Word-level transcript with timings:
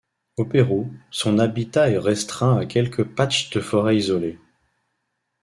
Au 0.37 0.45
Pérou, 0.45 0.91
son 1.11 1.37
habitat 1.37 1.91
est 1.91 1.99
restreint 1.99 2.57
à 2.57 2.65
quelques 2.65 3.03
patchs 3.03 3.51
de 3.51 3.59
forêt 3.61 3.97
isolés. 3.97 4.39